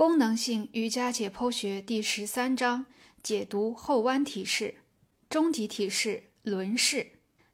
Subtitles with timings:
[0.00, 2.86] 功能性瑜伽解剖学第十三章
[3.22, 4.76] 解读后弯体式。
[5.28, 7.08] 终极体式轮式。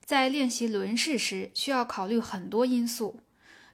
[0.04, 3.18] 在练习轮式时，需要考虑很多因素。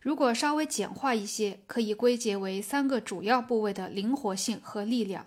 [0.00, 5.26] 如果稍微简化一些，可以归结为三个主要部位的灵活性和力量。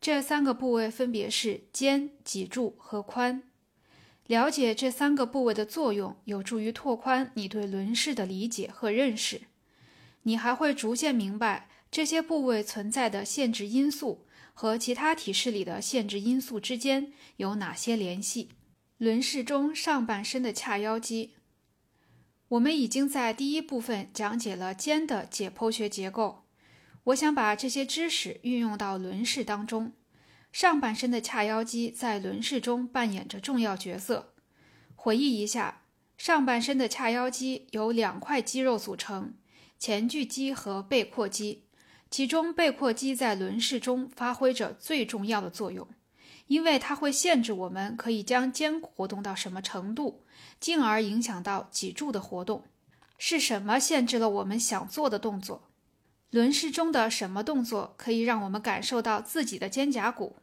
[0.00, 3.42] 这三个部位分别是肩、脊柱和髋。
[4.26, 9.42] 了解这三个部位的作用，有助于拓宽你对轮式的理解和认识。
[10.22, 18.50] 你还会逐渐明白这些部位存在的限制因素和其他体式里的限制因素之间有哪些联系。
[18.98, 21.34] 轮式中上半身的髂腰肌。
[22.48, 26.42] 我们已经在第一部分讲解了肩的解剖学结构，
[27.04, 29.92] 我想把这些知识运用到轮式当中。
[30.50, 34.34] 上半身的髂腰肌在轮式中扮演着重要角色。
[34.96, 35.82] 回忆一下，
[36.18, 39.34] 上半身的髂腰肌由两块肌肉组成：
[39.78, 41.63] 前锯肌和背阔肌。
[42.16, 45.88] 其中，背阔肌在轮式中发挥着最重要的作用，
[46.46, 50.22] 因为它会限制我们可以将肩活动到什么程度，
[50.60, 52.62] 进而影响到脊柱的活动。
[53.18, 55.64] 是什么限制了我们想做的动作？
[56.30, 60.36] 轮式中的什么动作可以让我们感受到自己的肩胛骨？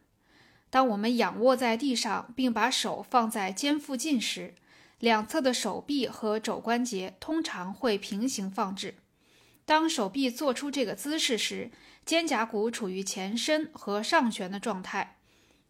[0.69, 4.55] 当我们仰卧在地上，并把手放在肩附近时，
[4.99, 8.95] 两侧的手臂和肘关节通常会平行放置。
[9.71, 11.71] 当手臂做出这个姿势时，
[12.05, 15.15] 肩胛骨处于前伸和上旋的状态；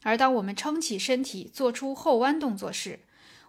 [0.02, 3.02] 而当我们撑起身体做出后弯动作时，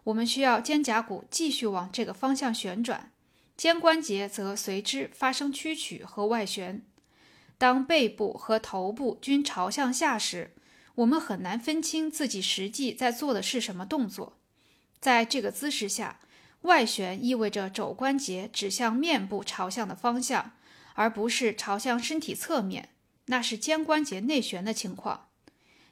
[0.05, 3.11] 我们需要肩胛骨继续往这个方向旋转，
[3.57, 6.83] 肩关节则随之发生屈曲和外旋。
[7.57, 10.51] 当背部和头部均朝向下时，
[10.97, 14.37] 我们很难分清自己实际在做的是什么动作。
[15.01, 16.21] 在这个姿势下，
[16.63, 20.53] 外旋意味着肘关节指向面部朝向的方向，
[20.95, 22.91] 而不是朝向身体侧面，
[23.27, 25.29] 那是肩关节内旋的情况。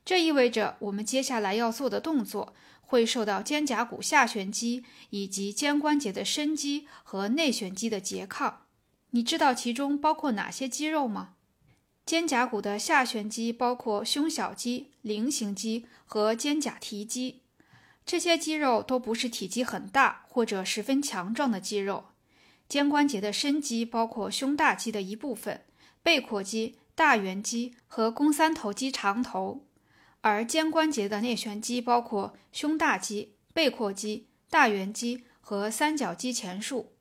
[0.04, 8.62] 这意味着我们接下来要做的动作会受到肩胛骨下旋肌以及肩关节的伸肌和内旋肌的拮抗。
[9.10, 11.34] 你知道其中包括哪些肌肉吗？
[12.06, 17.39] 肩胛骨的下旋肌包括胸小肌、菱形肌和肩胛提肌，
[18.10, 22.06] 这些肌肉都不是体积很大或者十分强壮的肌肉。
[22.68, 25.62] 肩关节的伸肌包括胸大肌的一部分、
[26.02, 29.64] 背阔肌、大圆肌和肱三头肌长头，
[30.22, 36.94] 而肩关节的内旋肌包括胸大肌、背阔肌、大圆肌和三角肌前束。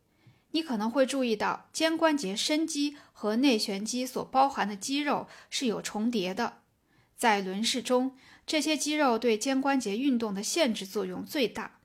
[0.52, 6.59] 你可能会注意到，肩关节伸肌和内旋肌所包含的肌肉是有重叠的。
[7.18, 8.16] 在轮式中，
[8.50, 11.82] 这些肌肉对肩关节运动的限制作用最大。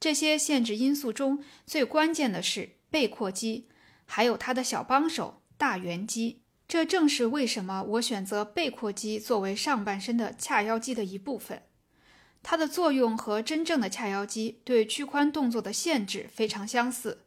[0.00, 3.68] 这些限制因素中最关键的是背阔肌，
[4.06, 6.40] 还有它的小帮手大圆肌。
[6.66, 11.64] 这正是为什么我选择背阔肌作为上半身的髂腰肌的一部分。
[12.42, 17.24] 它的作用和真正的髂腰肌对屈髋动作的限制非常相似。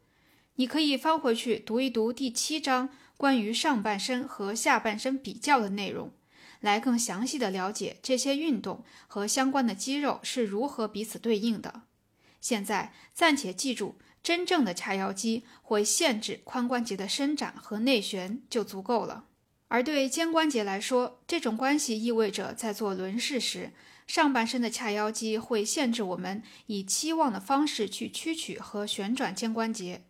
[0.55, 6.11] 你可以翻回去读一读第七章关于上半身和下半身比较的内容，
[6.59, 11.83] 来更详细的了解这些运动和相关的肌肉是如何彼此对应的。
[12.41, 19.25] 现在暂且记住，真正的髂腰肌会限制髋关节的伸展和内旋就足够了。
[19.67, 23.71] 而对肩关节来说，这种关系意味着在做轮式时，
[24.07, 30.05] 上半身的髂腰肌会限制我们以期望的方式去屈曲和旋转肩关节。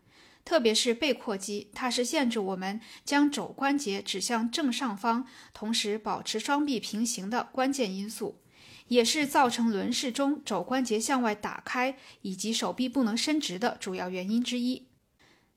[0.50, 8.42] 特别是背阔肌，它是限制我们将肘关节指向正上方，同时保持双臂平行的关键因素，
[8.88, 14.88] 也是造成轮式中肘关节向外打开以及手臂不能伸直的主要原因之一。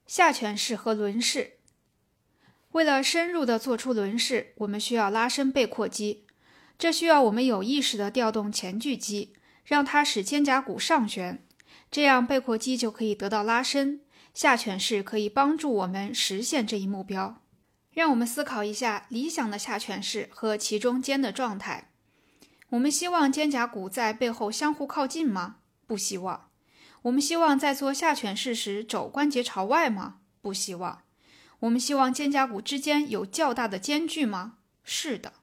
[0.06, 1.54] 下犬式和轮式，
[2.72, 6.26] 为了深入的做出轮式，我们需要拉伸背阔肌，
[6.78, 9.32] 这需要我们有意识的调动前锯肌，
[9.64, 11.42] 让它使肩胛骨上旋，
[11.90, 14.01] 这样背阔肌就可以得到拉伸。
[14.34, 17.42] 下犬式可以帮助我们实现这一目标。
[17.92, 21.90] 让我们思考一下理想的下犬式和其中间的状态。
[22.70, 25.56] 我们希望肩胛骨在背后相互靠近吗？
[25.86, 26.48] 不希望。
[27.02, 30.20] 我们希望在做下犬式时肘关节朝外吗？
[30.40, 31.02] 不希望。
[31.60, 34.54] 我们希望肩胛骨之间有较大的间距吗？
[34.82, 35.34] 是的。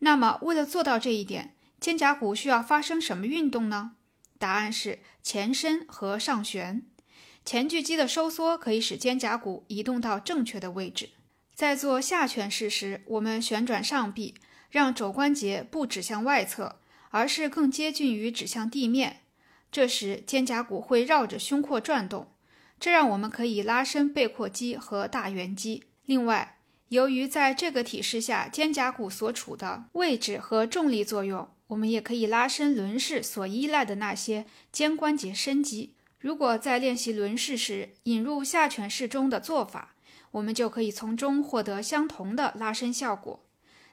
[0.00, 3.92] 那么，为了做到这一点，肩胛骨需要发生什么运动呢？
[4.38, 6.86] 答案是前伸和上旋。
[7.50, 11.08] 前锯肌的收缩可以使肩胛骨移动到正确的位置。
[11.52, 14.36] 在做下犬式时，我们旋转上臂，
[14.70, 16.76] 让肘关节不指向外侧，
[17.08, 19.22] 而是更接近于指向地面。
[19.72, 22.28] 这时，肩胛骨会绕着胸廓转动，
[22.78, 25.82] 这让我们可以拉伸背阔肌和大圆肌。
[26.06, 26.58] 另外，
[26.90, 35.94] 由于在这个体式下肩胛骨所处的位置和重力作用，我们也可以拉伸轮式所依赖的那些肩关节伸肌。
[36.20, 39.94] 如果在练习轮式时引入下犬式中的做法，
[40.32, 43.42] 我们就可以从中获得相同的拉伸效果。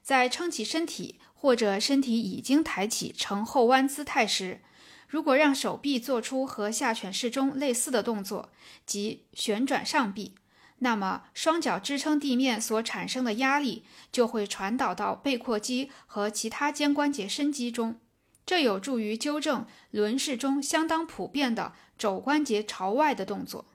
[0.04, 4.60] 在撑起身体或者身体已经抬起呈后弯姿态时，
[5.08, 8.50] 如果让手臂做出和下犬式中类似的动作，
[8.86, 10.36] 即旋转上臂，
[10.80, 18.00] 那么双脚支撑地面所产生的压力就会传导到背阔肌和其他肩关节伸肌中。
[18.48, 23.66] 这有助于纠正轮式中相当普遍的肘关节朝外的动作。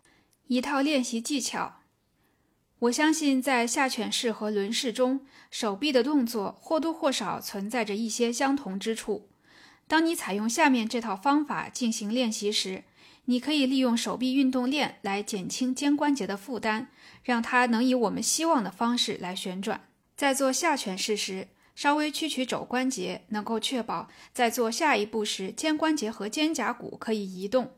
[0.47, 1.81] 一套练习技巧，
[2.79, 9.29] 我相信在下犬式和轮式中，手臂的动作或多或少存在着一些相同之处。
[9.87, 12.85] 当你采用下面这套方法进行练习时，
[13.27, 16.87] 你可以利用手臂运动链来减轻肩关节的负担，
[17.23, 19.83] 让它能以我们希望的方式来旋转。
[20.17, 27.73] 在做下犬式时，稍微屈曲肘关节，能够确保在做下一步时，肩关节和肩胛骨可以移动。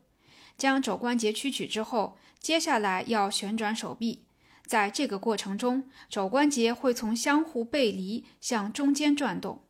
[0.57, 4.25] 将肘关节屈曲之后，接下来要旋转手臂。
[4.65, 9.63] 在这个过程中，肘关节会从相互背离向中间转动，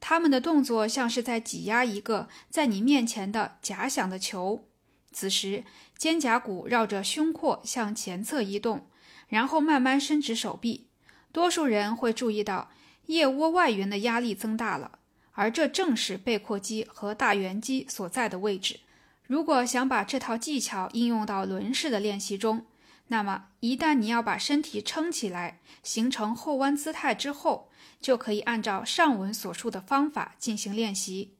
[0.00, 4.68] 它们的动作像是在挤压一个在你面前的假想的球。
[5.12, 5.64] 此时，
[5.96, 8.86] 肩胛骨绕着胸廓向前侧移动，
[9.28, 10.88] 然后慢慢伸直手臂。
[11.32, 12.70] 多数人会注意到。
[13.12, 14.98] 腋窝外缘的压力增大了，
[15.32, 18.80] 而这正是背阔肌和大圆肌所在的位置。
[19.26, 22.64] 如果想把这套技巧应用到轮式的练习中，
[23.08, 27.68] 那么一旦你要把身体撑起来，形成后弯姿态之后，
[28.00, 31.34] 就可以按照上文所述的方法进行练习：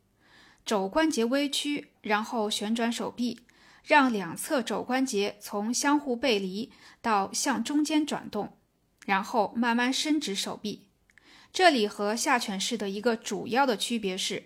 [0.67, 3.41] 肘关节微屈，然后旋转手臂，
[3.83, 6.71] 让两侧肘关节从相互背离
[7.01, 8.53] 到向中间转动，
[9.07, 10.89] 然后慢慢伸直手臂。
[11.53, 14.45] 这里和下犬式的一个主要的区别是，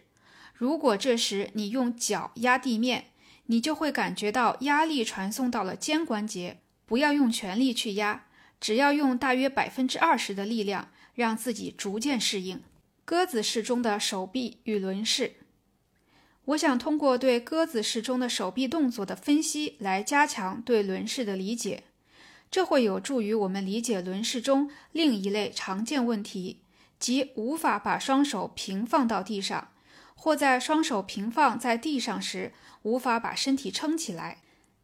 [0.53, 3.07] 如果这时你用脚压地面，
[3.47, 6.59] 你就会感觉到压力传送到了肩关节。
[6.85, 8.27] 不要用全力去压，
[8.61, 12.63] 只要用大约百分之二十的力量，让自己逐渐适应
[13.05, 15.35] 鸽子式中的手臂与轮式。
[16.47, 21.85] 我想通过对鸽子式中的手臂动作的分析来加强对轮式的理解，
[22.51, 26.63] 这会有助于我们理解轮式中另一类常见问题。
[26.99, 29.69] 即无法把双手平放到地上，
[30.15, 32.53] 或在双手平放在地上时
[32.83, 34.43] 无法把身体撑起来。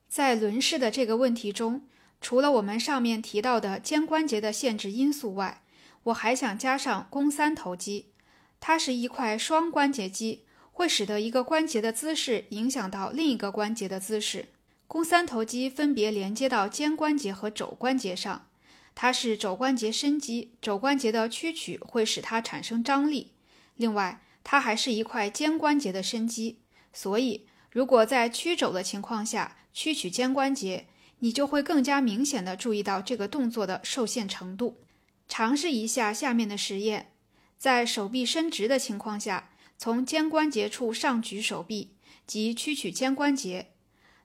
[0.09, 1.83] 在轮式的这个问题中，
[2.21, 5.63] 除了我们上面提到的肩关节的限制因素外，
[6.05, 8.13] 我还想加上肱三头肌。
[8.61, 14.51] 它是一块双关节肌，会使得一个关节的姿势影响到另一个关节的姿势。
[14.87, 18.47] 肱三头肌分别连接到肩关节和肘关节上。
[18.95, 23.33] 它是肘关节伸肌，肘关节的屈曲会使它产生张力。
[23.77, 26.59] 另外，它还是一块肩关节的伸肌，
[26.93, 30.87] 所以如果在屈肘的情况下屈曲肩关节，
[31.21, 34.83] 你就会更加明显的注意到这个动作的受限程度。
[35.27, 37.13] 尝试一下下面的实验：
[37.57, 41.95] 在手臂伸直的情况下，从肩关节处上举手臂
[42.27, 43.69] 及屈曲肩关节。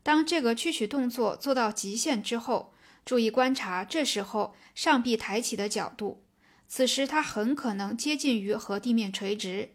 [0.03, 2.73] 当这个屈曲动作做到极限之后。
[3.07, 6.25] 注意观察，这时候上臂抬起的角度，
[6.67, 9.69] 此时它很可能接近于和地面垂直。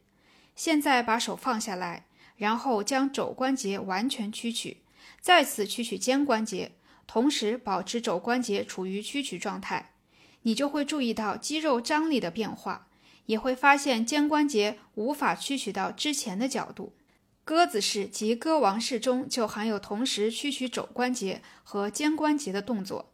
[0.54, 2.04] 现在把手放下来，
[2.36, 4.82] 然后将肘关节完全屈曲，
[5.18, 6.72] 再次屈曲肩关节，
[7.06, 9.94] 同时保持肘关节处于屈曲状态，
[10.42, 12.88] 你就会注意到肌肉张力的变化，
[13.24, 16.92] 也会发现肩关节无法屈曲到之前的角度。
[17.44, 23.11] 鸽子式及鸽王式中就含有同时屈曲肘关节和肩关节的动作。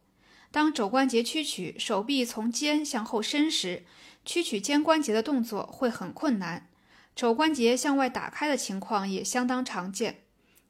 [0.51, 3.85] 当肘关节屈曲，手臂从肩向后伸时，
[4.25, 6.69] 屈曲肩关节的动作会很困难。
[7.15, 10.23] 肘关节向外打开的情况也相当常见。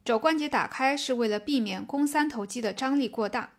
[0.03, 3.51] 肘关节打开是为了避免肱三头肌的张力过大。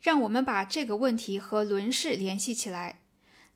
[0.00, 3.00] 让我们把这个问题和轮式联系起来。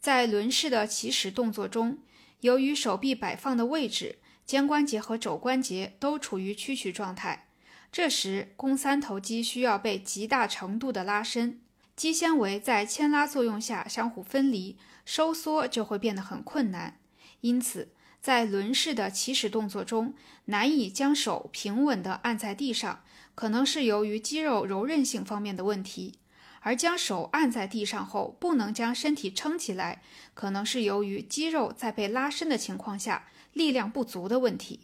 [0.01, 1.99] 在轮式的起始动作中，
[2.41, 7.47] 由于手臂摆放的位置，肩关节和肘关节都处于屈曲状态，
[7.93, 11.61] 这时肱三头肌需要被极大程度的拉伸。
[12.01, 16.99] 肌纤维在牵拉作用下相互分离，收缩就会变得很困难。
[17.43, 17.93] 因此，
[18.23, 20.15] 在轮式的起始动作中，
[20.47, 23.05] 难以将手平稳地按在地上，
[23.35, 26.15] 可能是由于肌肉柔韧性方面的问题；
[26.61, 30.01] 而将手按在地上后不能将身体撑起来，
[30.33, 34.81] 可能是由于肌肉在被拉伸的情况下力量不足的问题。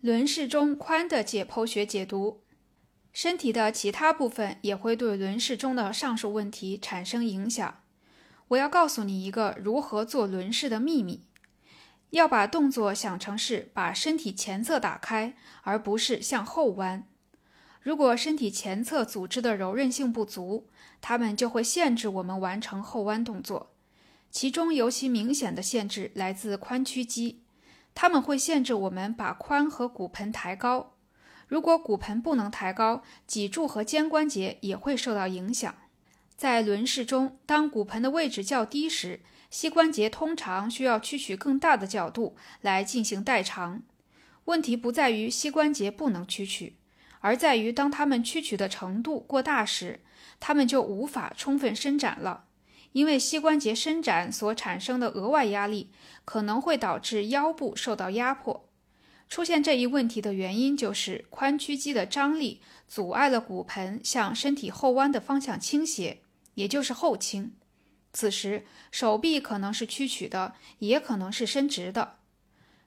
[0.00, 2.42] 轮式中髋的解剖学解读。
[3.12, 7.80] 身体的其他部分也会对轮式中的上述问题产生影响。
[8.48, 11.22] 我要告诉你一个如何做轮式的秘密：
[12.10, 17.06] 要把动作想成是把身体前侧打开，而不是向后弯。
[17.80, 20.68] 如果身体前侧组织的柔韧性不足，
[21.00, 23.72] 它们就会限制我们完成后弯动作。
[24.30, 27.42] 其中尤其明显的限制来自髋屈肌，
[27.94, 30.92] 它们会限制我们把髋和骨盆抬高。
[31.50, 35.74] 如果骨盆不能抬高，脊柱和肩关节也会受到影响。
[36.36, 39.18] 在轮式中，当骨盆的位置较低时，
[39.50, 43.82] 膝关节通常需要屈曲更大的角度来进行代偿。
[44.44, 46.76] 问题不在于膝关节不能屈曲。
[47.18, 49.98] 而在于，当它们屈曲的程度过大时，
[50.38, 52.44] 它们就无法充分伸展了，
[52.92, 55.90] 因为膝关节伸展所产生的额外压力
[56.24, 58.69] 可能会导致腰部受到压迫。
[59.30, 66.20] 出现这一问题的原因就是髋屈肌的张力阻碍了骨盆向身体后弯的方向倾斜，
[66.54, 67.52] 也就是后倾。
[68.12, 72.16] 此时，手臂可能是屈曲的，也可能是伸直的。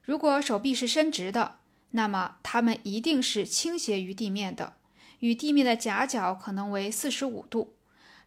[0.02, 1.56] 如果手臂是伸直的，
[1.92, 4.74] 那么它们一定是倾斜于地面的，
[5.20, 7.72] 与地面的夹角可能为四十五度，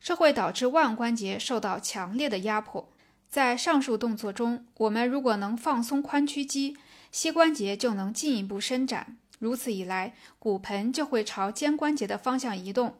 [0.02, 2.92] 这会导致腕关节受到强烈的压迫。
[3.30, 6.76] 在上述动作中，我们如果能放松髋屈肌，
[7.12, 12.98] 膝关节就能进一步伸展，如此一来，骨盆就会朝肩关节的方向移动，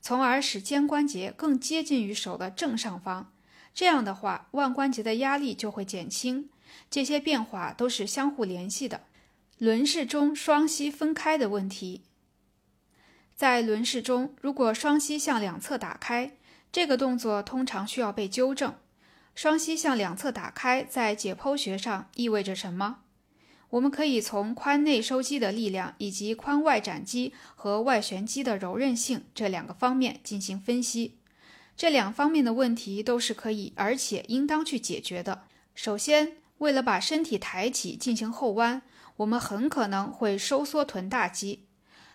[0.00, 3.32] 从而使肩关节更接近于手的正上方。
[3.74, 6.50] 这样的话，腕关节的压力就会减轻。
[6.90, 9.02] 这些变化都是相互联系的。
[9.58, 12.02] 轮式中双膝分开的问题，
[13.34, 16.36] 在轮式中，如果双膝向两侧打开，
[16.70, 18.74] 这个动作通常需要被纠正。
[19.34, 22.98] 双膝向两侧打开在解剖学上意味着什么？
[23.70, 31.18] 我们可以从髋内收肌的力量以及髋外展肌和外旋肌的柔韧性这两个方面进行分析。
[31.76, 35.42] 这两方面的问题都是可以而且应当去解决的。
[35.74, 38.82] 首先，为了把身体抬起进行后弯。
[39.18, 41.64] 我们很可能会收缩臀大肌，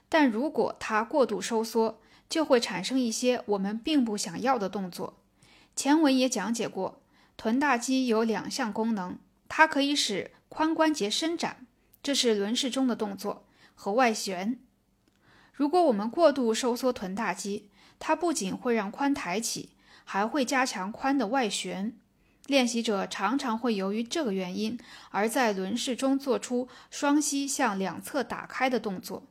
[0.08, 5.20] 但如果它过度收缩，就会产生一些我们并不想要的动作。
[5.76, 7.02] 前文也讲解过，
[7.36, 9.18] 臀大肌有两项功能，
[9.50, 11.66] 它可以使髋关节伸展，
[12.04, 14.60] 这是轮式中的动作和外旋。
[15.52, 19.72] 如果我们过度收缩臀大肌，它不仅会让髋抬起，
[20.04, 21.98] 还会加强髋的外旋。
[22.46, 24.78] 练习者常常会由于这个原因
[25.10, 29.24] 而在轮式中做出双膝向两侧打开的动作，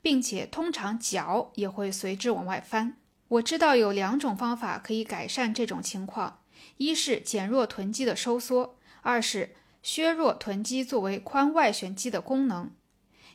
[0.00, 2.96] 并且通常脚也会随之往外翻。
[3.28, 6.38] 我知道有两种方法可以改善这种情况：
[6.78, 12.70] 一是减弱臀肌的收缩，二是削弱臀肌作为髋外旋肌的功能。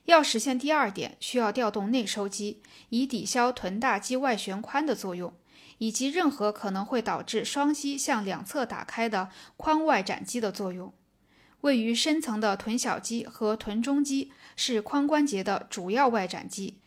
[0.05, 5.33] 要实现第二点，需要调动内收肌，以抵消臀大肌外旋髋的作用。
[5.77, 10.93] 以及任何可能会导致双膝向两侧打开的髋外展肌的作用。
[11.61, 16.79] 位于深层的臀小肌和臀中肌是髋关节的主要外展肌。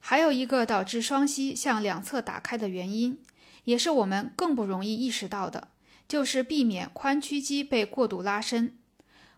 [0.00, 3.22] 还有一个导致双膝向两侧打开的原因，
[3.62, 5.68] 也是我们更不容易意识到的，
[6.08, 8.76] 就是避免髋屈肌被过度拉伸。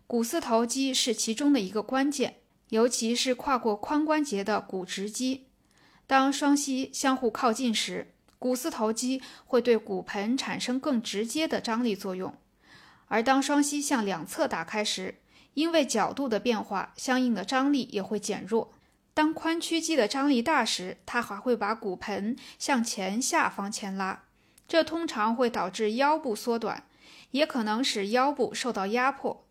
[0.06, 2.36] 股四头肌是其中的一个关键，
[2.68, 5.46] 尤其是跨过髋关节的股直肌。
[6.06, 12.34] 当双膝相互靠近时，股四头肌会对骨盆产生更直接的张力作用，
[13.08, 15.20] 而当双膝向两侧打开时，
[15.54, 18.74] 因为角度的变化，相应的张力也会减弱。
[19.14, 24.24] 当髋屈肌的张力大时，它还会把骨盆向前下方牵拉，
[24.68, 26.84] 这通常会导致腰部缩短，
[27.30, 29.43] 也可能使腰部受到压迫。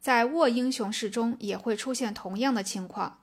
[0.00, 3.20] 在卧英雄式中也会出现同样的情况。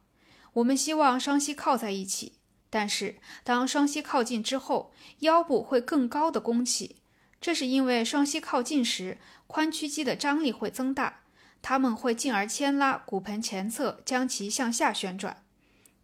[0.54, 2.34] 我们希望双膝靠在一起。
[2.70, 3.16] 但是，
[3.46, 6.98] 当双膝靠近之后，腰部会更高的弓起，
[7.40, 9.18] 这是因为双膝靠近时，
[9.48, 11.22] 髋屈肌的张力会增大，
[11.62, 15.44] 它们会进而牵拉骨盆前侧，将其向下旋转，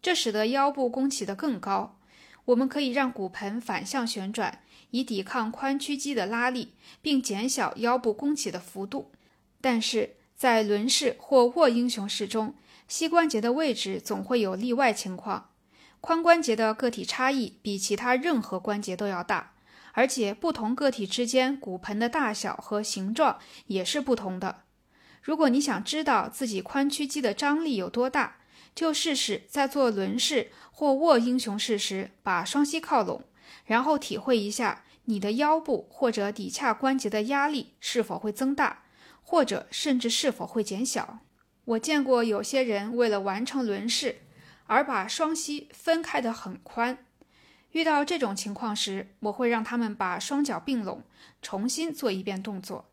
[0.00, 1.98] 这使得腰部弓起得更高。
[2.46, 9.12] 我们可以让骨盆反向旋转，以抵抗髋屈肌的拉力，并减小腰部弓起的幅度。
[9.60, 12.52] 但是在轮式或卧英雄式中，
[12.86, 15.48] 膝关节的位置总会有例外情况。
[16.02, 19.54] 髋关节的个体差异比其他任何关节都要大，
[19.92, 24.64] 而且不同个体之间骨盆的大小和形状也是不同的。
[25.22, 28.36] 如果你想知道自己髋屈肌的张力有多大，
[28.74, 33.22] 就试试在做轮式或卧英雄式时，把双膝靠拢，
[33.64, 38.82] 然后体会一下你的腰部或者骶髂关节的压力是否会增大，
[39.34, 41.18] 或者甚至是否会减小。
[41.64, 44.20] 我见过有些人为了完成轮式。
[44.66, 47.04] 而把双膝分开得很宽，
[47.72, 51.02] 遇到这种情况时，我会让他们把双脚并拢，
[51.42, 52.92] 重新做一遍动作。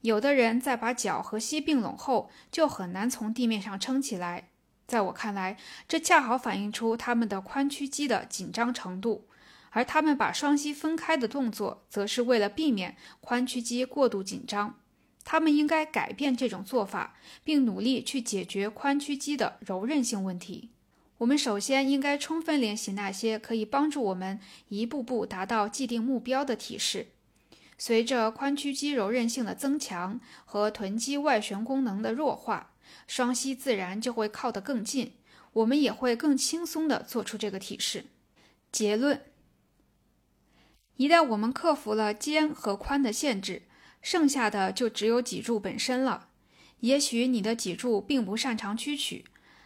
[0.00, 4.48] 有的人在把脚和膝并拢后，就很难从地面上撑起来。
[4.88, 9.28] 在我看来，这恰好反映出他们的髋屈肌的紧张程度，
[9.70, 14.80] 而他们把双膝分开的动作，则是为了避免髋屈肌过度紧张。
[15.28, 20.70] 他们应该改变这种做法，并努力去解决髋屈肌的柔韧性问题。
[21.18, 27.08] 我们首先应该充分练习那些可以帮助我们一步步达到既定目标的体式。
[27.76, 32.70] 随着髋屈肌柔韧性的增强和臀肌外旋功能的弱化，
[33.08, 35.14] 双膝自然就会靠得更近，
[35.54, 38.04] 我们也会更轻松地做出这个体式。
[38.70, 39.22] 结论：
[40.96, 43.62] 一旦我们克服了肩和髋的限制，
[44.06, 46.28] 剩下的就只有脊柱本身了。
[46.78, 49.24] 也许你的脊柱并不擅长屈曲。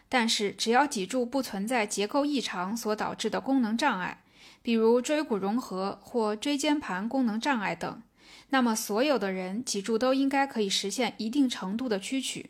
[0.08, 4.22] 但是，只要脊柱不存在结构异常所导致的功能障碍，
[4.62, 8.02] 比如椎骨融合或椎间盘功能障碍等，
[8.48, 12.48] 那么所有的人脊柱都应该可以实现一定程度的屈曲。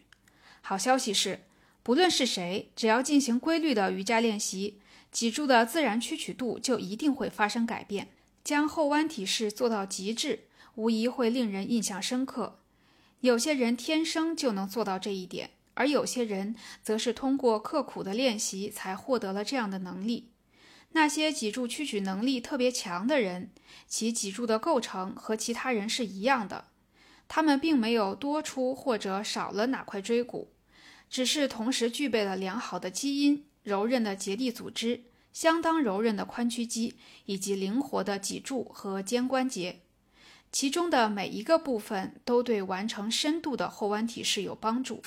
[0.60, 1.40] 好消息是，
[1.82, 4.78] 不论是谁，只要进行规律的瑜伽练习，
[5.10, 8.06] 脊柱的自然屈曲度就一定会发生改变。
[8.44, 10.44] 将后弯体式做到极致，
[10.80, 12.60] 无疑会令人印象深刻。
[13.20, 15.50] 有些人天生就能做到这一点。
[15.74, 20.28] 而有些人则是通过刻苦的练习才获得了这样的能力。
[20.92, 23.50] 那些脊柱屈曲能力特别强的人，
[23.86, 26.66] 其脊柱的构成和其他人是一样的，
[27.28, 30.52] 他们并没有多出或者少了哪块椎骨，
[31.08, 39.80] 只是同时具备了良好的基因、柔韧的结缔组织、相当柔韧的髋屈肌以及灵活的脊柱和肩关节，
[40.52, 45.02] 其中的每一个部分都对完成深度的后弯体式有帮助。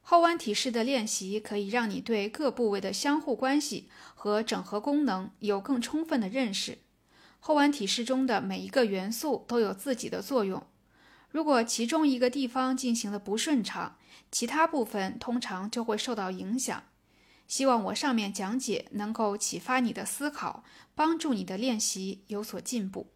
[0.00, 6.78] 后弯体式的练习可以让你对各部位的相互关系和整合功能有更充分的认识。
[7.40, 10.66] 后弯体式中的每一个元素都有自己的作用。
[11.30, 13.96] 如果其中一个地方进行的不顺畅，
[14.30, 16.84] 其他部分通常就会受到影响。
[17.48, 20.62] 希望我上面讲解能够启发你的思考，
[20.94, 23.13] 帮助你的练习有所进步。